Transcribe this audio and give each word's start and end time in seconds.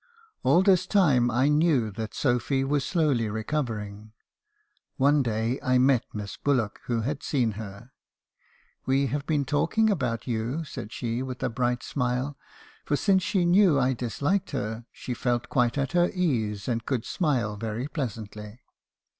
"All 0.41 0.63
this 0.63 0.87
time 0.87 1.29
I 1.29 1.47
knew 1.47 1.91
that 1.91 2.15
Sophy 2.15 2.63
was 2.63 2.83
slowly 2.83 3.29
recovering. 3.29 4.13
One 4.97 5.21
day 5.21 5.59
I 5.61 5.77
met 5.77 6.05
Miss 6.11 6.37
Bullock, 6.37 6.79
who 6.87 7.01
had 7.01 7.21
seen 7.21 7.51
her. 7.51 7.91
"* 8.53 8.85
We 8.87 9.05
have 9.13 9.27
been 9.27 9.45
talking 9.45 9.91
about 9.91 10.25
you,' 10.25 10.63
said 10.65 10.91
she, 10.91 11.21
with 11.21 11.43
a 11.43 11.49
bright 11.49 11.83
smile; 11.83 12.35
for 12.83 12.95
since 12.95 13.21
she 13.21 13.45
knew 13.45 13.79
I 13.79 13.93
disliked 13.93 14.49
her, 14.57 14.87
she 14.91 15.13
felt 15.13 15.49
quite 15.49 15.77
at 15.77 15.91
her 15.91 16.05
814 16.05 16.09
i£r. 16.09 16.17
Harbison's 16.17 16.29
confessions. 16.31 16.57
ease, 16.63 16.67
and 16.67 16.85
could 16.87 17.05
smile 17.05 17.55
very 17.57 17.87
pleasantly. 17.87 18.59